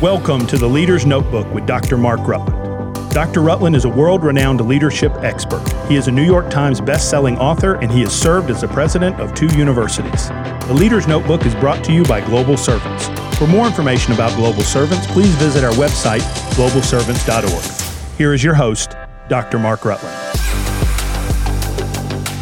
[0.00, 1.98] Welcome to the Leader's Notebook with Dr.
[1.98, 3.10] Mark Rutland.
[3.10, 3.42] Dr.
[3.42, 5.62] Rutland is a world renowned leadership expert.
[5.88, 9.20] He is a New York Times best-selling author and he has served as the president
[9.20, 10.28] of two universities.
[10.68, 13.08] The Leader's Notebook is brought to you by Global Servants.
[13.36, 16.22] For more information about Global Servants, please visit our website,
[16.54, 18.16] globalservants.org.
[18.16, 18.96] Here is your host,
[19.28, 19.58] Dr.
[19.58, 20.16] Mark Rutland.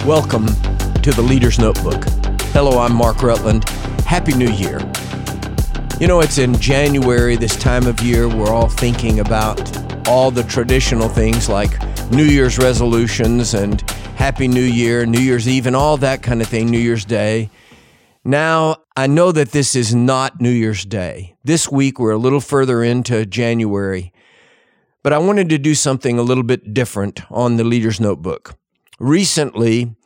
[0.06, 0.46] Welcome
[1.02, 2.04] to the Leader's Notebook.
[2.52, 3.68] Hello, I'm Mark Rutland.
[4.06, 4.78] Happy New Year.
[6.00, 10.44] You know, it's in January, this time of year, we're all thinking about all the
[10.44, 11.76] traditional things like
[12.12, 13.80] New Year's resolutions and
[14.14, 17.50] Happy New Year, New Year's Eve, and all that kind of thing, New Year's Day.
[18.24, 21.36] Now, I know that this is not New Year's Day.
[21.42, 24.12] This week, we're a little further into January,
[25.02, 28.54] but I wanted to do something a little bit different on the Leader's Notebook.
[29.00, 29.96] Recently,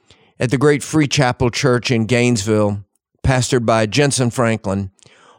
[0.40, 2.82] at the Great Free Chapel Church in Gainesville,
[3.22, 4.90] pastored by Jentezen Franklin,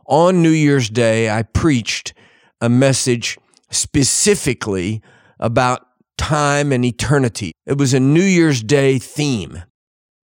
[0.06, 2.14] on New Year's Day, I preached
[2.62, 3.38] a message
[3.70, 5.02] specifically
[5.40, 5.88] about
[6.18, 7.52] time and eternity.
[7.66, 9.64] It was a New Year's Day theme.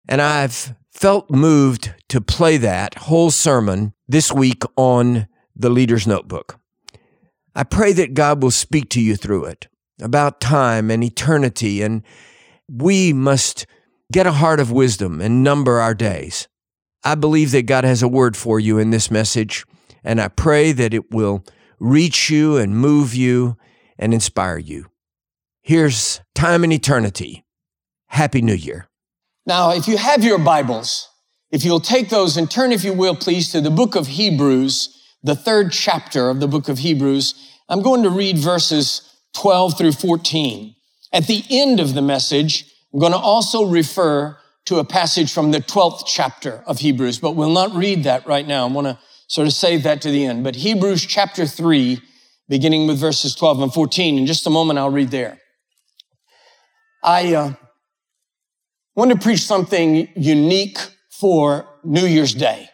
[0.08, 6.58] And I've felt moved to play that whole sermon this week on the Leader's Notebook.
[7.54, 9.68] I pray that God will speak to you through it
[10.02, 11.82] about time and eternity.
[11.82, 12.02] And
[12.68, 13.66] we must
[14.12, 16.48] get a heart of wisdom and number our days.
[17.04, 19.64] I believe that God has a word for you in this message,
[20.02, 21.44] and I pray that it will
[21.78, 23.58] reach you and move you
[23.98, 24.86] and inspire you.
[25.60, 27.44] Here's time and eternity.
[28.06, 28.88] Happy New Year.
[29.46, 31.08] Now, if you have your Bibles,
[31.50, 35.02] if you'll take those and turn, if you will, please, to the book of Hebrews,
[35.22, 37.34] the third chapter of the book of Hebrews,
[37.68, 40.74] I'm going to read verses 12 through 14.
[41.12, 45.50] At the end of the message, I'm going to also refer to a passage from
[45.50, 48.66] the 12th chapter of Hebrews, but we'll not read that right now.
[48.66, 48.98] I want to
[49.28, 50.44] sort of save that to the end.
[50.44, 52.00] But Hebrews chapter 3,
[52.48, 54.18] beginning with verses 12 and 14.
[54.18, 55.38] In just a moment, I'll read there.
[57.02, 57.52] I uh,
[58.94, 60.78] want to preach something unique
[61.10, 62.68] for New Year's Day.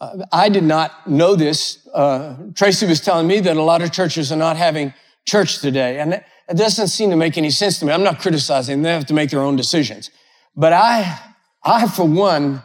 [0.00, 1.88] Uh, I did not know this.
[1.94, 4.92] Uh, Tracy was telling me that a lot of churches are not having
[5.24, 7.92] church today, and it doesn't seem to make any sense to me.
[7.92, 10.10] I'm not criticizing; they have to make their own decisions.
[10.54, 11.18] But I,
[11.64, 12.62] I, for one,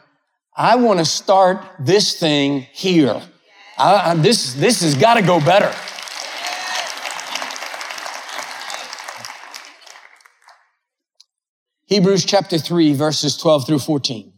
[0.56, 3.22] I want to start this thing here.
[3.78, 5.74] I, I, this, this has got to go better.
[11.86, 14.34] Hebrews chapter 3, verses 12 through 14.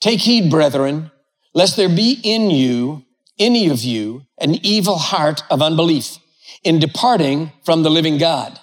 [0.00, 1.10] Take heed, brethren,
[1.54, 3.04] lest there be in you,
[3.38, 6.18] any of you, an evil heart of unbelief
[6.62, 8.60] in departing from the living God.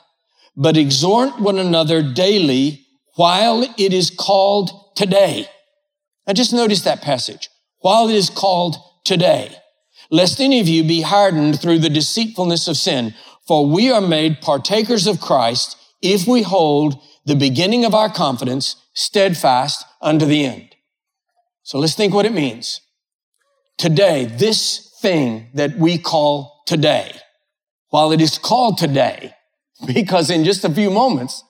[0.56, 2.83] But exhort one another daily
[3.16, 5.48] while it is called today.
[6.28, 7.50] Now just notice that passage.
[7.80, 9.56] While it is called today,
[10.10, 13.14] lest any of you be hardened through the deceitfulness of sin,
[13.48, 18.76] for we are made partakers of Christ if we hold the beginning of our confidence
[18.94, 20.76] steadfast unto the end.
[21.64, 22.82] So let's think what it means.
[23.78, 27.12] Today, this thing that we call today,
[27.90, 29.34] while it is called today,
[29.86, 31.44] because in just a few moments,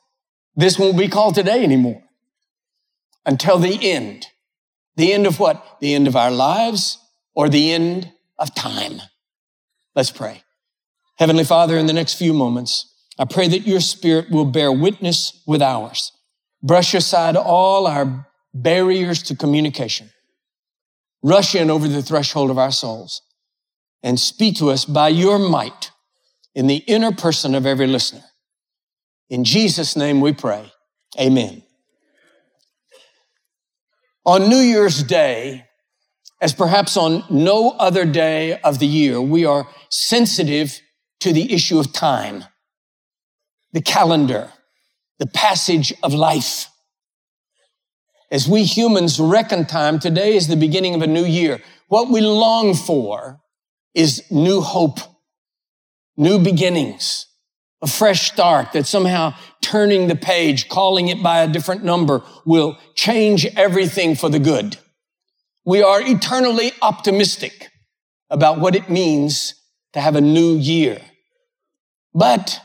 [0.56, 2.04] this won't be called today anymore
[3.26, 4.28] until the end.
[4.96, 5.78] The end of what?
[5.80, 7.00] The end of our lives
[7.34, 9.02] or the end of time.
[9.96, 10.44] Let's pray.
[11.18, 15.42] Heavenly Father, in the next few moments, I pray that your spirit will bear witness
[15.46, 16.12] with ours.
[16.62, 20.10] Brush aside all our barriers to communication.
[21.22, 23.22] Rush in over the threshold of our souls
[24.02, 25.92] and speak to us by your might
[26.54, 28.24] in the inner person of every listener.
[29.34, 30.72] In Jesus' name we pray.
[31.20, 31.64] Amen.
[34.28, 35.66] On New Year's Day,
[36.40, 40.80] as perhaps on no other day of the year, we are sensitive
[41.22, 42.44] to the issue of time,
[43.72, 44.52] the calendar,
[45.18, 46.68] the passage of life.
[48.30, 51.60] As we humans reckon time, today is the beginning of a new year.
[51.88, 53.40] What we long for
[53.96, 55.00] is new hope,
[56.18, 57.26] new beginnings,
[57.84, 62.78] a fresh start that somehow turning the page, calling it by a different number will
[62.96, 64.78] change everything for the good.
[65.66, 67.68] We are eternally optimistic
[68.30, 69.56] about what it means
[69.92, 71.02] to have a new year.
[72.14, 72.60] But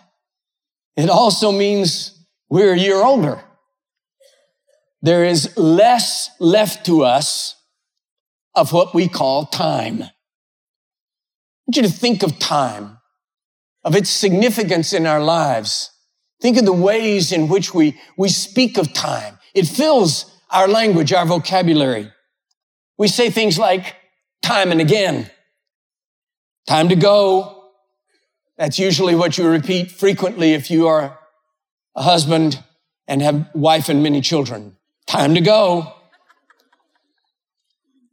[0.96, 3.42] it also means we're a year older.
[5.02, 7.56] There is less left to us
[8.54, 10.02] of what we call time.
[10.02, 10.10] I
[11.66, 12.97] want you to think of time
[13.84, 15.90] of its significance in our lives.
[16.40, 19.38] Think of the ways in which we, we speak of time.
[19.54, 22.12] It fills our language, our vocabulary.
[22.96, 23.96] We say things like
[24.42, 25.30] time and again,
[26.69, 27.64] Time to go.
[28.58, 31.19] That's usually what you repeat frequently if you are
[31.96, 32.62] a husband
[33.06, 34.76] and have wife and many children.
[35.06, 35.94] Time to go.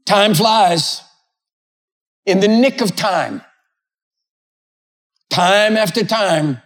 [0.05, 1.01] Time flies
[2.25, 3.41] in the nick of time.
[5.29, 6.61] Time after time,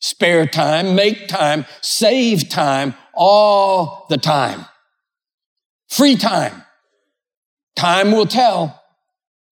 [0.00, 4.66] spare time, make time, save time, all the time.
[5.88, 6.62] Free time.
[7.76, 8.82] Time will tell.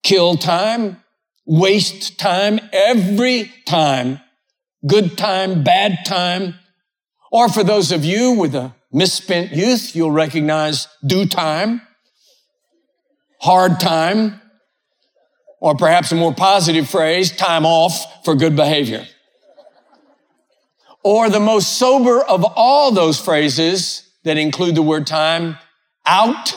[0.03, 1.03] Kill time,
[1.47, 4.21] waste time, every time.
[4.87, 6.55] Good time, bad time.
[7.33, 11.81] Or for those of you with a misspent youth, you'll recognize due time,
[13.41, 14.41] hard time,
[15.65, 19.07] or perhaps a more positive phrase, time off for good behavior.
[21.03, 25.57] Or the most sober of all those phrases that include the word time,
[26.05, 26.55] out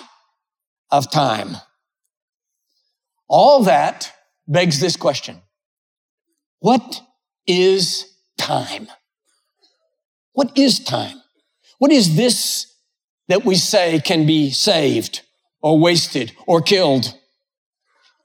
[0.92, 1.56] of time.
[3.30, 4.12] All that
[4.46, 5.38] begs this question.
[6.60, 7.02] What
[7.48, 8.90] is time?
[10.34, 11.22] What is time?
[11.78, 12.76] What is this
[13.30, 15.22] that we say can be saved
[15.62, 17.18] or wasted or killed?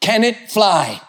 [0.03, 1.01] Can it fly?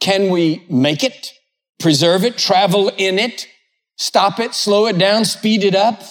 [0.00, 1.32] Can we make it,
[1.78, 3.48] preserve it, travel in it,
[3.96, 6.02] stop it, slow it down, speed it up?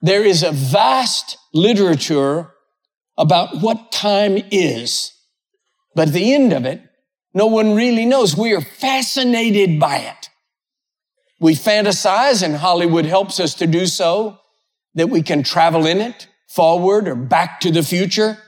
[0.00, 2.52] There is a vast literature
[3.18, 5.12] about what time is,
[5.96, 6.82] but at the end of it,
[7.34, 8.36] no one really knows.
[8.36, 10.30] We are fascinated by it.
[11.40, 14.38] We fantasize, and Hollywood helps us to do so,
[14.94, 18.38] that we can travel in it, forward or back to the future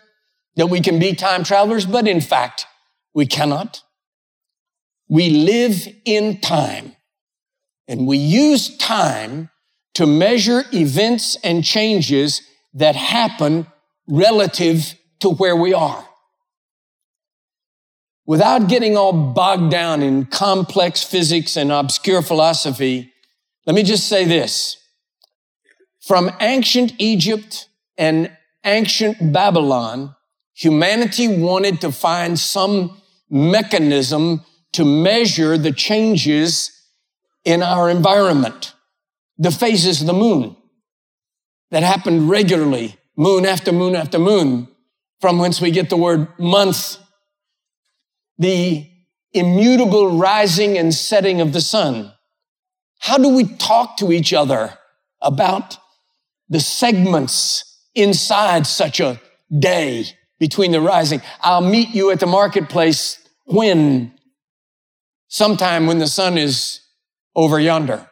[0.60, 2.66] that we can be time travelers, but in fact,
[3.14, 3.82] we cannot.
[5.08, 6.96] We live in time
[7.88, 9.48] and we use time
[9.94, 12.42] to measure events and changes
[12.74, 13.68] that happen
[14.06, 16.06] relative to where we are.
[18.26, 23.10] Without getting all bogged down in complex physics and obscure philosophy,
[23.64, 24.76] let me just say this.
[26.02, 27.66] From ancient Egypt
[27.96, 28.30] and
[28.62, 30.16] ancient Babylon,
[30.60, 36.70] Humanity wanted to find some mechanism to measure the changes
[37.46, 38.74] in our environment,
[39.38, 40.54] the phases of the moon
[41.70, 44.68] that happened regularly, moon after moon after moon,
[45.18, 46.98] from whence we get the word month,
[48.36, 48.86] the
[49.32, 52.12] immutable rising and setting of the sun.
[52.98, 54.76] How do we talk to each other
[55.22, 55.78] about
[56.50, 57.64] the segments
[57.94, 59.18] inside such a
[59.58, 60.04] day?
[60.40, 61.22] Between the rising.
[61.42, 64.12] I'll meet you at the marketplace when?
[65.28, 66.80] Sometime when the sun is
[67.36, 68.10] over yonder.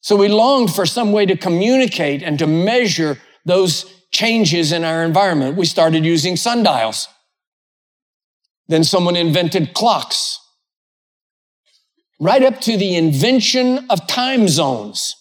[0.00, 5.04] So we longed for some way to communicate and to measure those changes in our
[5.04, 5.58] environment.
[5.58, 7.08] We started using sundials.
[8.68, 10.38] Then someone invented clocks.
[12.20, 15.14] Right up to the invention of time zones.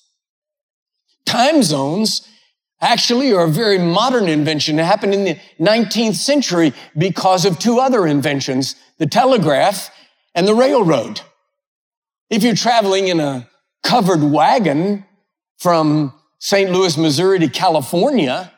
[1.25, 2.27] Time zones
[2.81, 4.79] actually are a very modern invention.
[4.79, 9.89] It happened in the 19th century because of two other inventions, the telegraph
[10.35, 11.21] and the railroad.
[12.29, 13.49] If you're traveling in a
[13.83, 15.05] covered wagon
[15.57, 16.71] from St.
[16.71, 18.51] Louis, Missouri to California,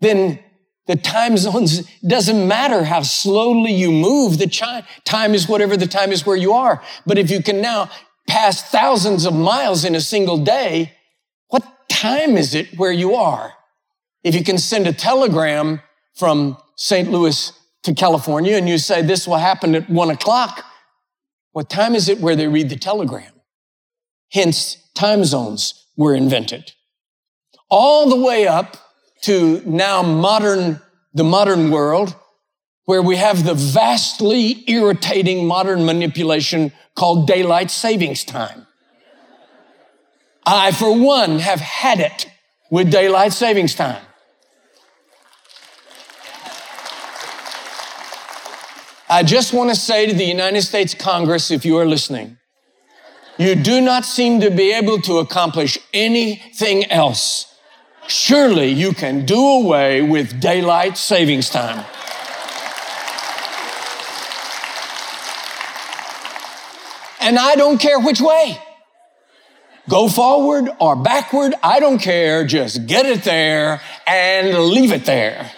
[0.00, 0.40] then
[0.86, 4.38] the time zones doesn't matter how slowly you move.
[4.38, 6.82] The chi- time is whatever the time is where you are.
[7.06, 7.90] But if you can now
[8.26, 10.92] pass thousands of miles in a single day,
[11.88, 13.54] time is it where you are?
[14.22, 15.80] If you can send a telegram
[16.14, 17.10] from St.
[17.10, 20.64] Louis to California and you say this will happen at one o'clock,
[21.52, 23.32] what time is it where they read the telegram?
[24.32, 26.72] Hence, time zones were invented.
[27.70, 28.76] All the way up
[29.22, 30.80] to now modern,
[31.12, 32.16] the modern world,
[32.84, 38.63] where we have the vastly irritating modern manipulation called daylight savings time.
[40.46, 42.30] I, for one, have had it
[42.70, 44.02] with daylight savings time.
[49.08, 52.38] I just want to say to the United States Congress, if you are listening,
[53.38, 57.54] you do not seem to be able to accomplish anything else.
[58.06, 61.84] Surely you can do away with daylight savings time.
[67.20, 68.58] And I don't care which way.
[69.88, 72.46] Go forward or backward, I don't care.
[72.46, 75.50] Just get it there and leave it there.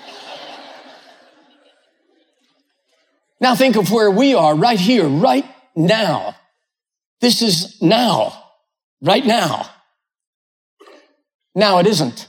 [3.40, 5.45] now think of where we are right here, right
[5.76, 6.35] now.
[7.21, 8.33] This is now,
[9.00, 9.71] right now.
[11.54, 12.28] Now it isn't.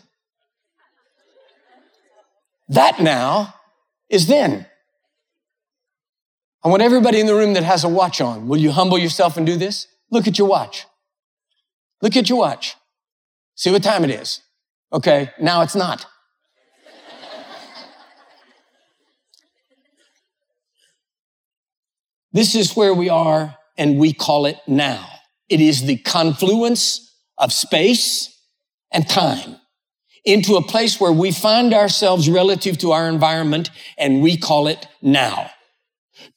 [2.69, 3.55] That now
[4.09, 4.67] is then.
[6.63, 9.37] I want everybody in the room that has a watch on, will you humble yourself
[9.37, 9.87] and do this?
[10.11, 10.85] Look at your watch.
[12.01, 12.75] Look at your watch.
[13.55, 14.41] See what time it is.
[14.93, 16.05] Okay, now it's not.
[22.31, 25.07] this is where we are, and we call it now.
[25.49, 28.33] It is the confluence of space
[28.91, 29.57] and time
[30.23, 34.85] into a place where we find ourselves relative to our environment, and we call it
[35.01, 35.49] now.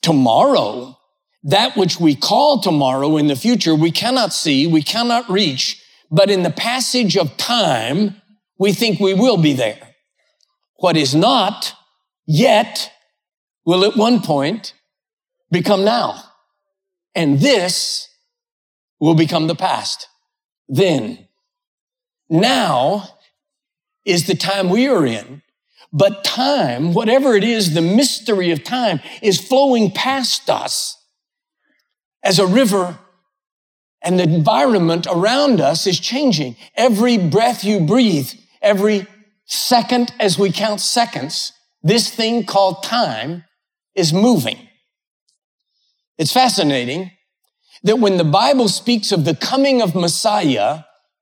[0.00, 0.96] Tomorrow,
[1.42, 6.30] that which we call tomorrow in the future, we cannot see, we cannot reach, but
[6.30, 8.20] in the passage of time,
[8.58, 9.94] we think we will be there.
[10.76, 11.74] What is not
[12.26, 12.90] yet
[13.64, 14.74] will at one point
[15.50, 16.22] become now.
[17.14, 18.08] And this
[18.98, 20.08] will become the past.
[20.68, 21.26] Then,
[22.28, 23.08] now
[24.04, 25.42] is the time we are in.
[25.92, 30.99] But time, whatever it is, the mystery of time is flowing past us
[32.22, 32.98] as a river
[34.02, 36.56] and the environment around us is changing.
[36.74, 38.30] Every breath you breathe,
[38.62, 39.06] every
[39.46, 43.44] second as we count seconds, this thing called time
[43.94, 44.68] is moving.
[46.18, 47.10] It's fascinating
[47.82, 50.80] that when the Bible speaks of the coming of Messiah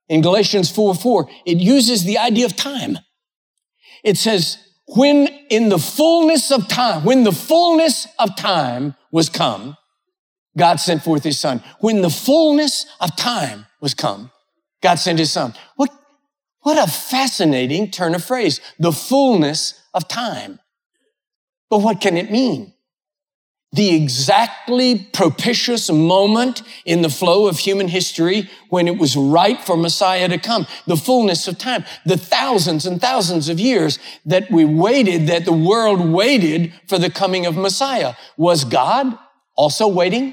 [0.09, 2.99] in Galatians 4 4, it uses the idea of time.
[4.05, 9.77] It says, when in the fullness of time, when the fullness of time was come,
[10.57, 11.63] God sent forth his son.
[11.81, 14.31] When the fullness of time was come,
[14.83, 15.55] God sent his son.
[15.77, 15.91] What,
[16.63, 18.61] what a fascinating turn of phrase.
[18.79, 20.59] The fullness of time.
[21.71, 22.73] But what can it mean?
[23.73, 29.77] the exactly propitious moment in the flow of human history when it was right for
[29.77, 30.67] Messiah to come.
[30.87, 35.53] The fullness of time, the thousands and thousands of years that we waited, that the
[35.53, 38.15] world waited for the coming of Messiah.
[38.39, 39.19] Was God
[39.59, 40.33] also waiting?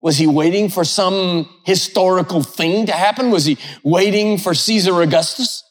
[0.00, 3.30] Was he waiting for some historical thing to happen?
[3.30, 5.62] Was he waiting for Caesar Augustus?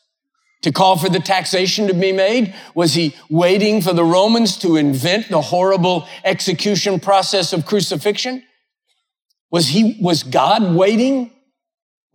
[0.62, 2.56] to call for the taxation to be made?
[2.74, 8.42] Was he waiting for the Romans to invent the horrible execution process of crucifixion?
[9.52, 11.30] Was he, was God waiting?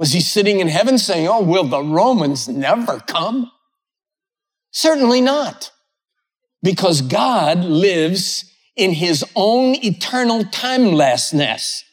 [0.00, 3.52] Was he sitting in heaven saying, Oh, will the Romans never come?
[4.72, 5.70] Certainly not.
[6.60, 8.49] Because God lives
[8.80, 11.84] in his own eternal timelessness.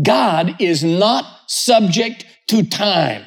[0.00, 3.24] God is not subject to time.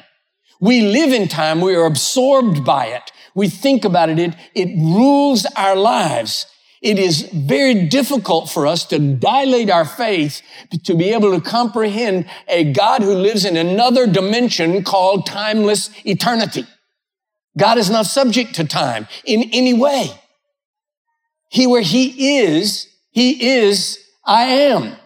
[0.60, 1.60] We live in time.
[1.60, 3.10] We are absorbed by it.
[3.34, 4.18] We think about it.
[4.20, 6.46] It, it rules our lives.
[6.80, 10.40] It is very difficult for us to dilate our faith
[10.84, 16.66] to be able to comprehend a God who lives in another dimension called timeless eternity.
[17.58, 20.10] God is not subject to time in any way.
[21.48, 24.96] He, where he is, he is, I am.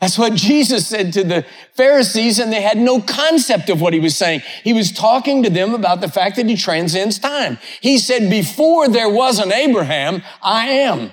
[0.00, 3.98] That's what Jesus said to the Pharisees, and they had no concept of what he
[3.98, 4.42] was saying.
[4.62, 7.58] He was talking to them about the fact that he transcends time.
[7.80, 11.12] He said, Before there was an Abraham, I am.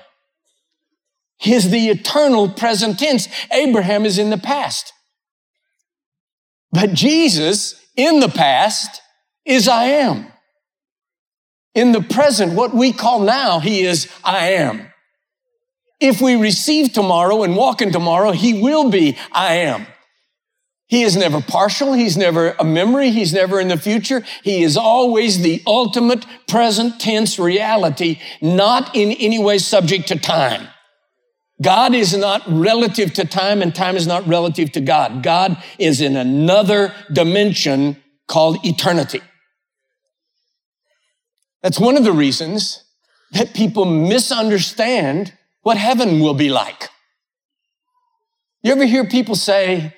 [1.38, 3.28] He is the eternal present tense.
[3.52, 4.94] Abraham is in the past.
[6.72, 9.02] But Jesus, in the past,
[9.46, 10.32] is I am.
[11.76, 14.88] In the present, what we call now, he is I am.
[16.00, 19.88] If we receive tomorrow and walk in tomorrow, He will be I am.
[20.88, 21.94] He is never partial.
[21.94, 23.10] He's never a memory.
[23.10, 24.24] He's never in the future.
[24.44, 30.68] He is always the ultimate present tense reality, not in any way subject to time.
[31.62, 35.24] God is not relative to time and time is not relative to God.
[35.24, 39.22] God is in another dimension called eternity.
[41.66, 42.84] That's one of the reasons
[43.32, 46.90] that people misunderstand what heaven will be like.
[48.62, 49.96] You ever hear people say,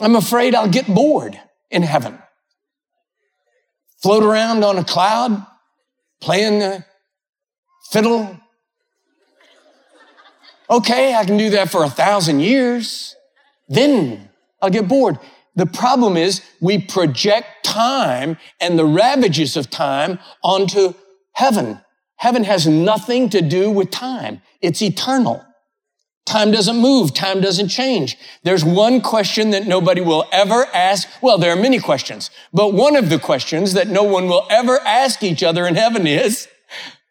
[0.00, 1.36] I'm afraid I'll get bored
[1.68, 2.16] in heaven?
[4.00, 5.44] Float around on a cloud,
[6.20, 6.84] playing the
[7.90, 8.38] fiddle.
[10.70, 13.16] Okay, I can do that for a thousand years.
[13.68, 14.30] Then
[14.62, 15.18] I'll get bored.
[15.58, 20.94] The problem is we project time and the ravages of time onto
[21.32, 21.80] heaven.
[22.14, 24.40] Heaven has nothing to do with time.
[24.60, 25.44] It's eternal.
[26.26, 27.12] Time doesn't move.
[27.12, 28.16] Time doesn't change.
[28.44, 31.08] There's one question that nobody will ever ask.
[31.20, 34.78] Well, there are many questions, but one of the questions that no one will ever
[34.86, 36.46] ask each other in heaven is,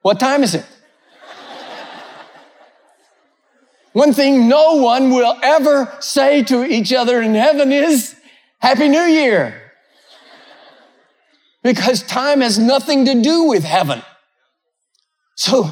[0.04, 0.66] what time is it?
[3.92, 8.17] one thing no one will ever say to each other in heaven is,
[8.60, 9.62] Happy New Year.
[11.64, 14.02] Because time has nothing to do with heaven.
[15.36, 15.72] So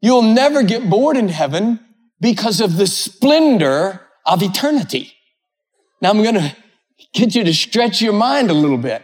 [0.00, 1.80] you'll never get bored in heaven
[2.20, 5.12] because of the splendor of eternity.
[6.00, 6.56] Now I'm going to
[7.12, 9.02] get you to stretch your mind a little bit.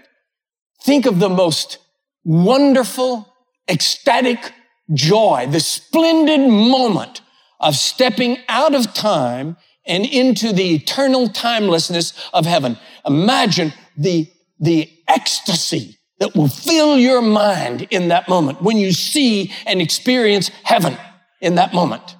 [0.82, 1.78] Think of the most
[2.24, 3.32] wonderful,
[3.68, 4.52] ecstatic
[4.92, 7.20] joy, the splendid moment
[7.60, 12.78] of stepping out of time and into the eternal timelessness of heaven.
[13.06, 19.52] Imagine the, the ecstasy that will fill your mind in that moment when you see
[19.66, 20.96] and experience heaven
[21.40, 22.16] in that moment.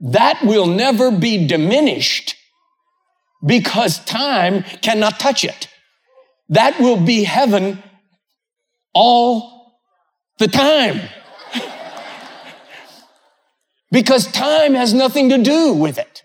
[0.00, 2.36] That will never be diminished
[3.44, 5.68] because time cannot touch it.
[6.48, 7.82] That will be heaven
[8.94, 9.78] all
[10.38, 11.00] the time.
[13.90, 16.22] because time has nothing to do with it.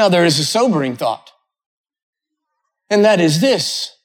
[0.00, 1.30] Now, there is a sobering thought,
[2.88, 3.98] and that is this.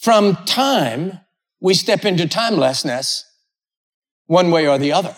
[0.00, 1.20] From time,
[1.60, 3.24] we step into timelessness
[4.26, 5.14] one way or the other.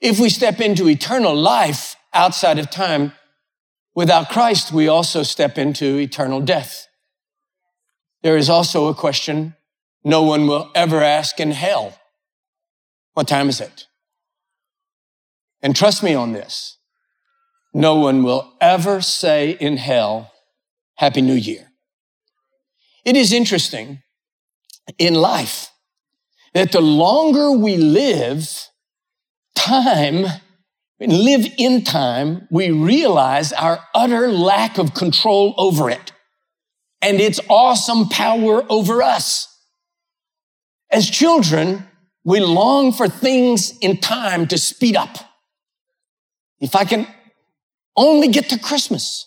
[0.00, 3.12] If we step into eternal life outside of time,
[3.94, 6.86] without Christ, we also step into eternal death.
[8.22, 9.56] There is also a question
[10.02, 12.00] no one will ever ask in hell.
[13.12, 13.88] What time is it?
[15.60, 16.78] And trust me on this.
[17.72, 20.32] No one will ever say in hell,
[20.96, 21.70] Happy New Year.
[23.04, 24.02] It is interesting
[24.98, 25.70] in life
[26.52, 28.68] that the longer we live,
[29.54, 30.26] time,
[30.98, 36.12] live in time, we realize our utter lack of control over it
[37.00, 39.46] and its awesome power over us.
[40.90, 41.86] As children,
[42.24, 45.18] we long for things in time to speed up.
[46.58, 47.06] If I can
[47.96, 49.26] only get to Christmas.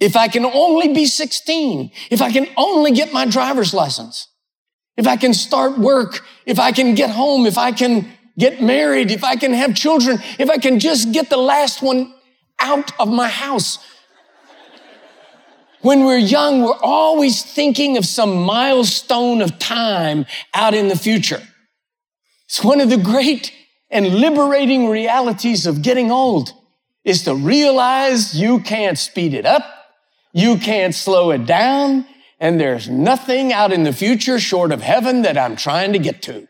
[0.00, 4.28] If I can only be 16, if I can only get my driver's license,
[4.96, 8.08] if I can start work, if I can get home, if I can
[8.38, 12.12] get married, if I can have children, if I can just get the last one
[12.60, 13.78] out of my house.
[15.80, 21.42] When we're young, we're always thinking of some milestone of time out in the future.
[22.46, 23.52] It's one of the great
[23.90, 26.52] and liberating realities of getting old
[27.04, 29.64] is to realize you can't speed it up,
[30.32, 32.06] you can't slow it down,
[32.40, 36.22] and there's nothing out in the future short of heaven that I'm trying to get
[36.22, 36.48] to.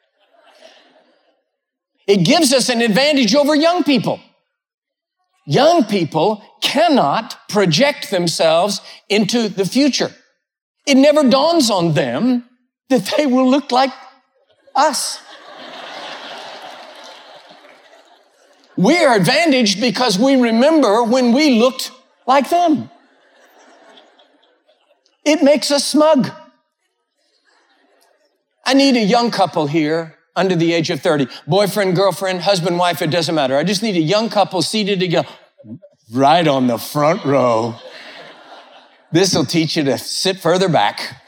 [2.06, 4.20] It gives us an advantage over young people.
[5.46, 10.10] Young people cannot project themselves into the future.
[10.86, 12.44] It never dawns on them
[12.88, 13.92] that they will look like
[14.74, 15.20] us.
[18.76, 21.92] We are advantaged because we remember when we looked
[22.26, 22.90] like them.
[25.24, 26.30] It makes us smug.
[28.66, 31.28] I need a young couple here under the age of 30.
[31.46, 33.56] Boyfriend, girlfriend, husband, wife, it doesn't matter.
[33.56, 35.28] I just need a young couple seated together
[36.12, 37.74] right on the front row.
[39.12, 41.20] This will teach you to sit further back.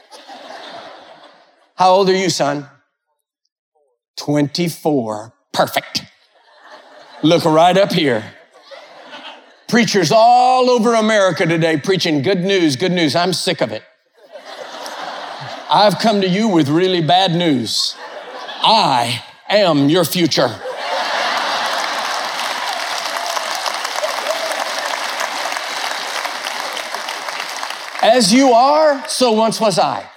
[1.75, 2.67] How old are you, son?
[4.17, 5.33] 24.
[5.53, 6.06] Perfect.
[7.23, 8.23] Look right up here.
[9.67, 13.15] Preachers all over America today preaching good news, good news.
[13.15, 13.83] I'm sick of it.
[15.69, 17.95] I've come to you with really bad news.
[18.61, 20.59] I am your future.
[28.03, 30.07] As you are, so once was I.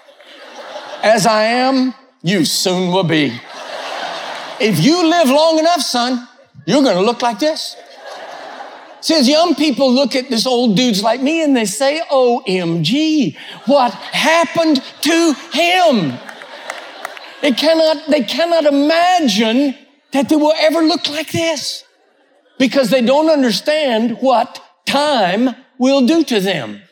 [1.03, 3.41] As I am, you soon will be.
[4.61, 6.29] If you live long enough, son,
[6.71, 7.77] you're going to look like this.
[9.11, 13.93] As young people look at this old dudes like me and they say, OMG, what
[13.93, 16.19] happened to him?
[17.43, 19.75] They cannot, they cannot imagine
[20.13, 21.85] that they will ever look like this
[22.59, 26.83] because they don't understand what time will do to them.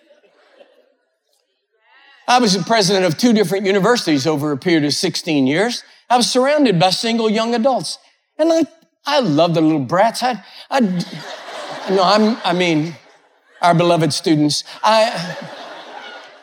[2.27, 5.85] I was the president of two different universities over a period of 16 years.
[6.11, 7.99] I was surrounded by single young adults.
[8.39, 8.67] And I
[9.07, 10.23] I love the little brats.
[10.23, 10.81] I, I,
[11.91, 12.95] no, I'm, I mean,
[13.63, 14.65] our beloved students.
[14.83, 15.37] I,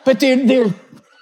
[0.04, 0.74] but their, their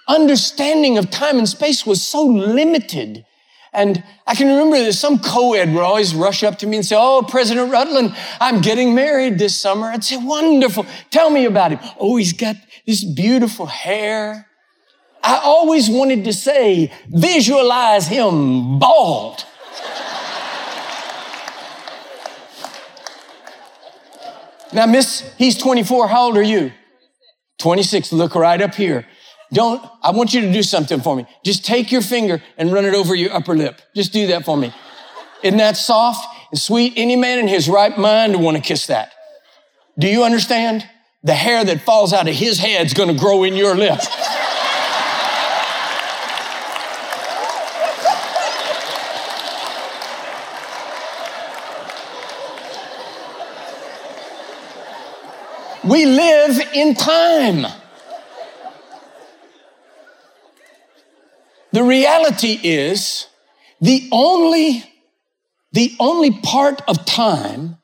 [0.09, 3.25] understanding of time and space was so limited.
[3.73, 6.97] And I can remember that some co-ed would always rush up to me and say,
[6.97, 9.88] Oh, President Rutland, I'm getting married this summer.
[9.88, 10.87] I'd say, wonderful.
[11.11, 11.81] Tell me about him.
[11.99, 12.55] Oh, he's got
[12.87, 14.47] this beautiful hair.
[15.25, 19.44] I always wanted to say, visualize him bald.
[24.74, 26.08] Now, Miss, he's 24.
[26.08, 26.72] How old are you?
[27.58, 28.12] 26.
[28.12, 29.06] Look right up here.
[29.52, 31.26] Don't, I want you to do something for me.
[31.44, 33.80] Just take your finger and run it over your upper lip.
[33.94, 34.74] Just do that for me.
[35.44, 36.94] Isn't that soft and sweet?
[36.96, 39.12] Any man in his right mind would want to kiss that.
[39.98, 40.88] Do you understand?
[41.22, 44.00] The hair that falls out of his head is going to grow in your lip.
[55.87, 57.66] We live in time.
[61.73, 63.27] The reality is
[63.81, 64.85] the only,
[65.73, 67.77] the only part of time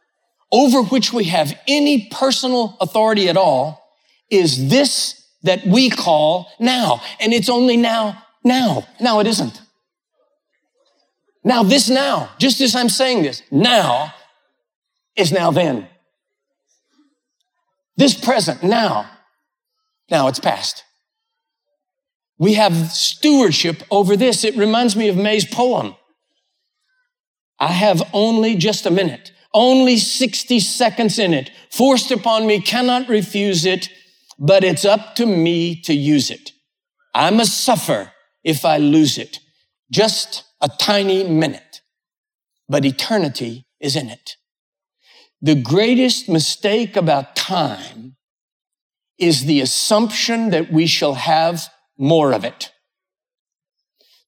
[0.52, 3.82] over which we have any personal authority at all
[4.30, 7.02] is this that we call now.
[7.18, 8.86] And it's only now, now.
[9.00, 9.60] Now it isn't.
[11.42, 14.14] Now, this now, just as I'm saying this, now
[15.16, 15.88] is now then.
[18.00, 19.10] This present, now,
[20.10, 20.84] now it's past.
[22.38, 24.42] We have stewardship over this.
[24.42, 25.96] It reminds me of May's poem.
[27.58, 31.50] I have only just a minute, only 60 seconds in it.
[31.70, 33.90] Forced upon me, cannot refuse it,
[34.38, 36.52] but it's up to me to use it.
[37.14, 39.40] I must suffer if I lose it.
[39.90, 41.82] Just a tiny minute,
[42.66, 44.36] but eternity is in it.
[45.42, 48.16] The greatest mistake about time
[49.18, 52.72] is the assumption that we shall have more of it.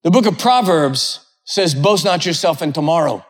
[0.02, 3.24] The book of Proverbs says, boast not yourself in tomorrow.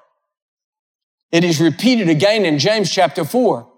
[1.33, 3.69] It is repeated again in James chapter four.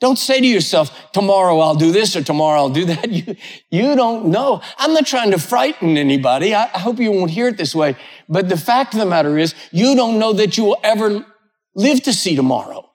[0.00, 3.10] Don't say to yourself, tomorrow I'll do this or tomorrow I'll do that.
[3.10, 3.34] You,
[3.70, 4.62] you don't know.
[4.76, 6.54] I'm not trying to frighten anybody.
[6.54, 7.96] I, I hope you won't hear it this way.
[8.28, 11.26] But the fact of the matter is, you don't know that you will ever
[11.74, 12.87] live to see tomorrow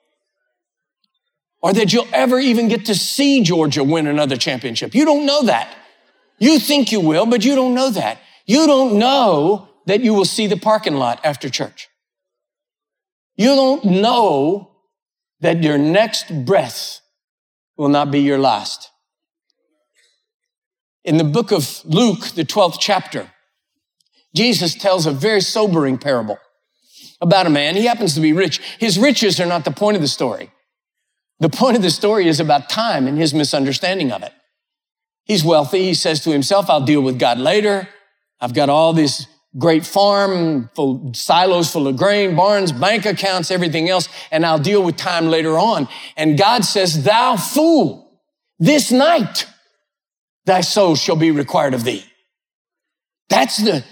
[1.64, 4.94] or that you'll ever even get to see Georgia win another championship.
[4.94, 5.74] You don't know that.
[6.38, 8.18] You think you will, but you don't know that.
[8.44, 11.88] You don't know that you will see the parking lot after church.
[13.36, 14.72] You don't know
[15.40, 17.00] that your next breath
[17.78, 18.90] will not be your last.
[21.02, 23.30] In the book of Luke, the 12th chapter,
[24.34, 26.36] Jesus tells a very sobering parable
[27.22, 27.74] about a man.
[27.74, 28.60] He happens to be rich.
[28.78, 30.50] His riches are not the point of the story.
[31.40, 34.32] The point of the story is about time and his misunderstanding of it.
[35.24, 35.84] He's wealthy.
[35.84, 37.88] He says to himself, I'll deal with God later.
[38.40, 43.88] I've got all this great farm, full silos full of grain, barns, bank accounts, everything
[43.88, 45.88] else, and I'll deal with time later on.
[46.16, 48.20] And God says, thou fool,
[48.58, 49.46] this night
[50.44, 52.04] thy soul shall be required of thee.
[53.28, 53.84] That's the,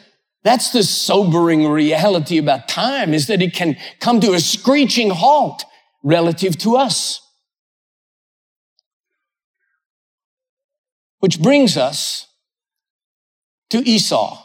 [0.43, 5.65] that's the sobering reality about time is that it can come to a screeching halt
[6.03, 7.21] relative to us.
[11.23, 12.27] Which brings us
[13.71, 14.45] to Esau.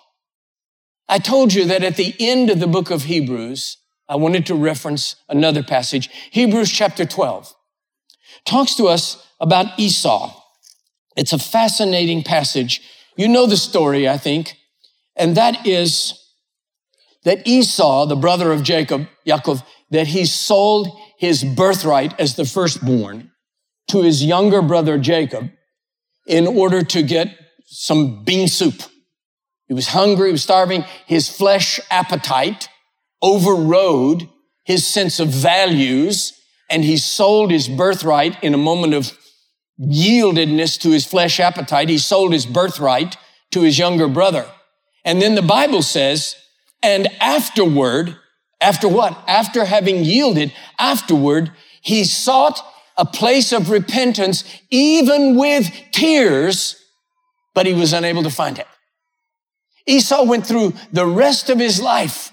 [1.09, 4.53] I told you that at the end of the book of Hebrews, I wanted to
[4.53, 6.07] reference another passage.
[6.29, 7.51] Hebrews chapter 12
[8.45, 10.39] talks to us about Esau.
[11.15, 12.83] It's a fascinating passage.
[13.15, 14.55] You know the story, I think,
[15.15, 16.13] and that is
[17.23, 23.31] that Esau, the brother of Jacob, Yaakov, that he sold his birthright as the firstborn
[23.87, 25.49] to his younger brother Jacob
[26.27, 27.35] in order to get
[27.65, 28.83] some bean soup.
[29.67, 30.85] He was hungry, he was starving.
[31.05, 32.69] His flesh appetite
[33.21, 34.29] overrode
[34.63, 36.33] his sense of values,
[36.69, 39.17] and he sold his birthright in a moment of
[39.79, 41.89] yieldedness to his flesh appetite.
[41.89, 43.17] He sold his birthright
[43.51, 44.45] to his younger brother.
[45.05, 46.35] And then the Bible says,
[46.83, 48.17] and afterward,
[48.59, 49.17] after what?
[49.27, 52.61] After having yielded, afterward, he sought
[52.97, 56.75] a place of repentance, even with tears,
[57.53, 58.67] but he was unable to find it.
[59.85, 62.31] Esau went through the rest of his life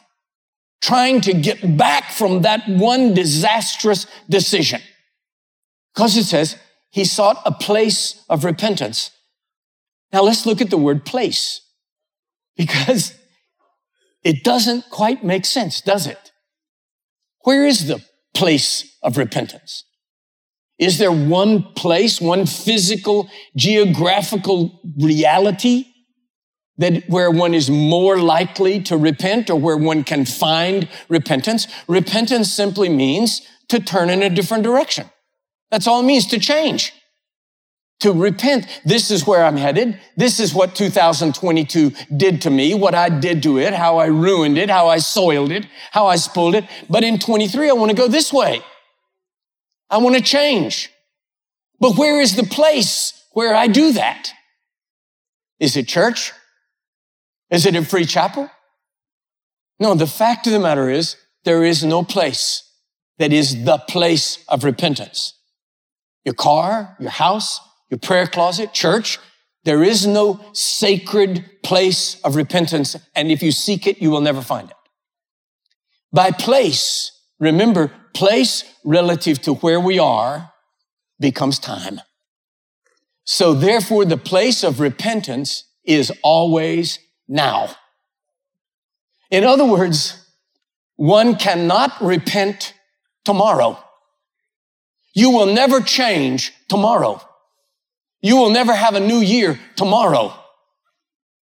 [0.80, 4.80] trying to get back from that one disastrous decision.
[5.94, 6.56] Because it says
[6.90, 9.10] he sought a place of repentance.
[10.12, 11.60] Now let's look at the word place
[12.56, 13.14] because
[14.22, 16.32] it doesn't quite make sense, does it?
[17.40, 19.84] Where is the place of repentance?
[20.78, 25.86] Is there one place, one physical, geographical reality
[26.78, 31.68] that where one is more likely to repent or where one can find repentance?
[31.86, 35.08] Repentance simply means to turn in a different direction.
[35.70, 36.92] That's all it means to change.
[38.00, 38.66] To repent.
[38.84, 39.98] This is where I'm headed.
[40.16, 44.58] This is what 2022 did to me, what I did to it, how I ruined
[44.58, 46.64] it, how I soiled it, how I spoiled it.
[46.90, 48.62] But in 23, I want to go this way.
[49.94, 50.90] I want to change.
[51.78, 54.32] But where is the place where I do that?
[55.60, 56.32] Is it church?
[57.48, 58.50] Is it a free chapel?
[59.78, 62.68] No, the fact of the matter is there is no place
[63.18, 65.34] that is the place of repentance.
[66.24, 69.20] Your car, your house, your prayer closet, church,
[69.62, 72.96] there is no sacred place of repentance.
[73.14, 74.76] And if you seek it, you will never find it.
[76.12, 80.52] By place, remember, place relative to where we are
[81.20, 82.00] becomes time.
[83.24, 87.74] So therefore, the place of repentance is always now.
[89.30, 90.26] In other words,
[90.96, 92.74] one cannot repent
[93.24, 93.78] tomorrow.
[95.14, 97.20] You will never change tomorrow.
[98.20, 100.34] You will never have a new year tomorrow.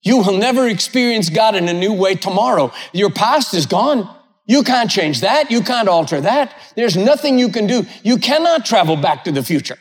[0.02, 2.72] You will never experience God in a new way tomorrow.
[2.92, 4.14] Your past is gone.
[4.48, 5.50] You can't change that.
[5.50, 6.54] You can't alter that.
[6.74, 7.84] There's nothing you can do.
[8.02, 9.78] You cannot travel back to the future.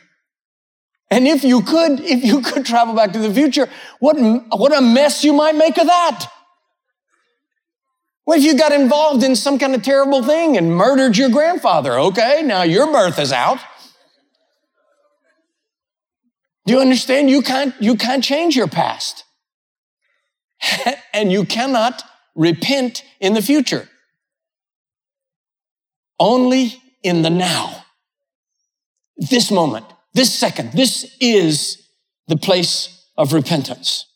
[1.10, 4.16] And if you could, if you could travel back to the future, what,
[4.52, 6.26] what a mess you might make of that.
[8.24, 11.98] What if you got involved in some kind of terrible thing and murdered your grandfather?
[11.98, 13.58] Okay, now your birth is out.
[16.66, 17.30] Do you understand?
[17.30, 19.24] You can't, you can't change your past.
[21.14, 22.02] and you cannot
[22.34, 23.88] repent in the future.
[26.18, 27.84] Only in the now.
[29.16, 31.88] This moment, this second, this is
[32.28, 34.06] the place of repentance.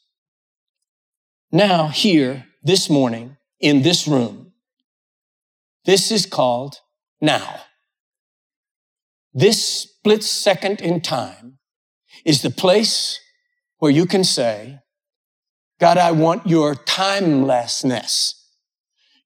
[1.50, 4.52] Now, here, this morning, in this room.
[5.84, 6.76] This is called
[7.20, 7.60] now.
[9.34, 11.58] This split second in time
[12.24, 13.18] is the place
[13.78, 14.78] where you can say,
[15.80, 18.34] God, I want your timelessness,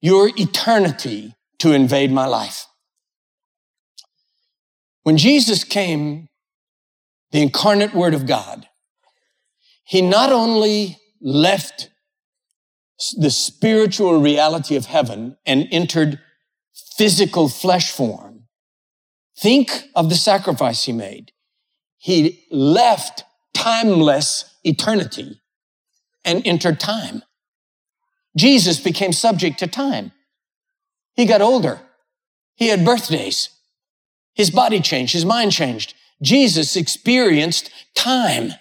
[0.01, 2.67] your eternity to invade my life.
[5.03, 6.29] When Jesus came,
[7.31, 8.69] the incarnate word of God,
[9.85, 11.91] he not only left
[13.17, 16.19] the spiritual reality of heaven and entered
[16.97, 18.45] physical flesh form.
[19.39, 21.33] Think of the sacrifice he made.
[21.99, 25.41] He left timeless eternity
[26.25, 27.23] and entered time.
[28.37, 30.13] Jesus became subject to time.
[31.17, 31.81] He got older.
[32.55, 33.49] He had birthdays.
[34.35, 35.15] His body changed.
[35.15, 35.95] His mind changed.
[36.23, 38.53] Jesus experienced time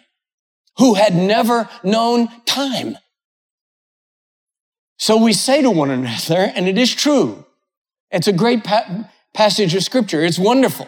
[0.77, 2.97] who had never known time.
[4.97, 7.45] So we say to one another, and it is true.
[8.11, 10.23] It's a great pa- passage of scripture.
[10.23, 10.87] It's wonderful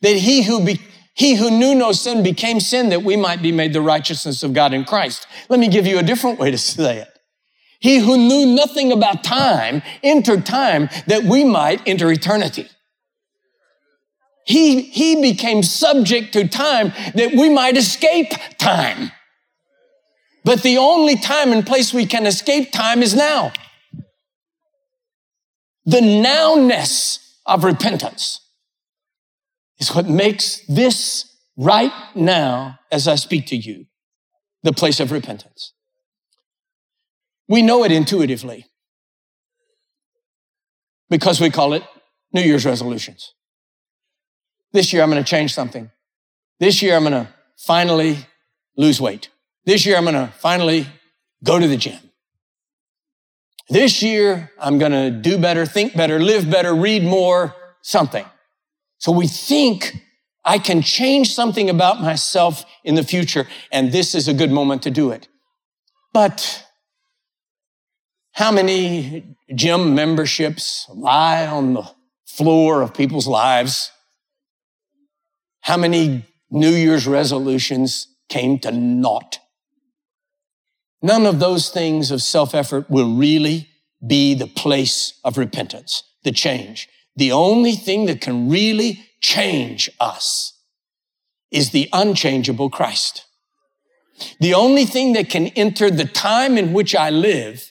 [0.00, 0.80] that he who be,
[1.14, 4.54] he who knew no sin became sin that we might be made the righteousness of
[4.54, 5.26] God in Christ.
[5.50, 7.09] Let me give you a different way to say it.
[7.80, 12.68] He who knew nothing about time entered time that we might enter eternity.
[14.44, 19.12] He, he became subject to time that we might escape time.
[20.44, 23.52] But the only time and place we can escape time is now.
[25.86, 28.40] The nowness of repentance
[29.78, 33.86] is what makes this right now, as I speak to you,
[34.62, 35.72] the place of repentance.
[37.50, 38.64] We know it intuitively
[41.10, 41.82] because we call it
[42.32, 43.34] New Year's resolutions.
[44.72, 45.90] This year I'm going to change something.
[46.60, 48.16] This year I'm going to finally
[48.76, 49.28] lose weight.
[49.64, 50.86] This year, I'm going to finally
[51.44, 51.98] go to the gym.
[53.68, 58.24] This year, I'm going to do better, think better, live better, read more, something.
[58.98, 60.02] So we think
[60.44, 64.82] I can change something about myself in the future, and this is a good moment
[64.82, 65.28] to do it.
[66.12, 66.66] But
[68.32, 71.90] how many gym memberships lie on the
[72.26, 73.90] floor of people's lives?
[75.62, 79.38] How many New Year's resolutions came to naught?
[81.02, 83.68] None of those things of self effort will really
[84.06, 86.88] be the place of repentance, the change.
[87.16, 90.58] The only thing that can really change us
[91.50, 93.26] is the unchangeable Christ.
[94.38, 97.69] The only thing that can enter the time in which I live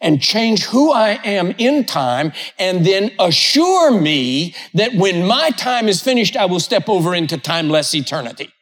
[0.00, 5.88] and change who I am in time and then assure me that when my time
[5.88, 8.52] is finished, I will step over into timeless eternity.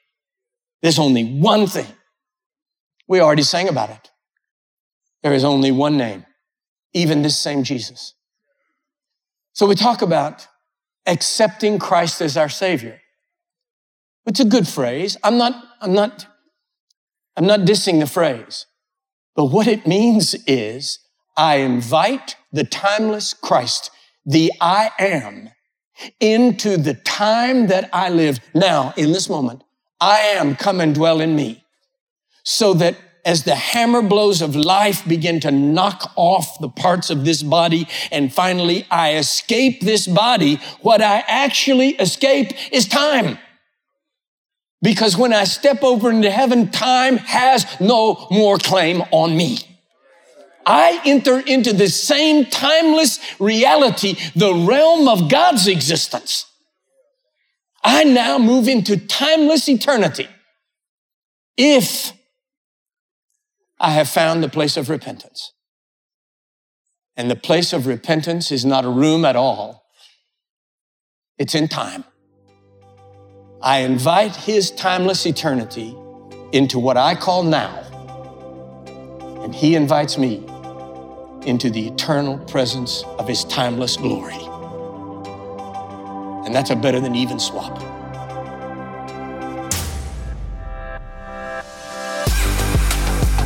[0.83, 1.87] There's only one thing
[3.09, 4.11] we already sang about it.
[5.23, 6.25] There is only one name,
[6.93, 8.15] even this same Jesus.
[9.53, 10.47] So we talk about
[11.07, 13.01] accepting Christ as our Savior.
[14.27, 15.17] It's a good phrase.
[15.23, 16.27] I'm not, I'm not,
[17.37, 18.67] I'm not dissing the phrase.
[19.35, 20.99] But what it means is
[21.37, 23.91] I invite the timeless Christ,
[24.25, 25.51] the I am,
[26.21, 29.63] into the time that I live now in this moment.
[30.01, 31.65] I am come and dwell in me
[32.43, 37.25] so that as the hammer blows of life begin to knock off the parts of
[37.25, 43.39] this body, and finally I escape this body, what I actually escape is time.
[44.81, 49.59] Because when I step over into heaven, time has no more claim on me.
[50.67, 56.45] I enter into the same timeless reality, the realm of God's existence.
[57.85, 60.27] I now move into timeless eternity
[61.57, 62.13] if
[63.79, 65.53] I have found the place of repentance.
[67.17, 69.85] And the place of repentance is not a room at all.
[71.39, 72.03] It's in time.
[73.63, 75.97] I invite his timeless eternity
[76.53, 77.83] into what I call now.
[79.43, 80.45] And he invites me
[81.47, 84.35] into the eternal presence of his timeless glory.
[86.45, 87.81] And that's a better than even swap.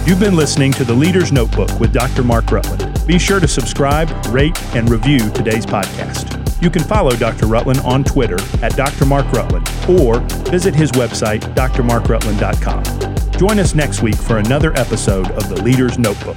[0.07, 2.25] You've been listening to the Leader's Notebook with Dr.
[2.25, 3.07] Mark Rutland.
[3.07, 6.37] Be sure to subscribe, rate, and review today's podcast.
[6.61, 7.47] You can follow Dr.
[7.47, 9.07] Rutland on Twitter at Dr.
[9.07, 10.19] Mark Rutland or
[10.51, 13.31] visit his website, drmarkrutland.com.
[13.39, 16.37] Join us next week for another episode of the Leader's Notebook.